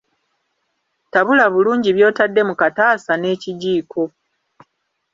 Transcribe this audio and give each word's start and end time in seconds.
Tabula 1.11 1.45
bulungi 1.53 1.89
byotadde 1.95 2.41
mu 2.49 2.55
kataasa 2.61 3.13
n'ekijiiko. 3.17 4.03